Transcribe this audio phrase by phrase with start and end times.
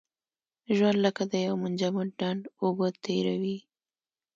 [0.75, 3.57] ژوند لکه د یو منجمد ډنډ اوبه تېروي.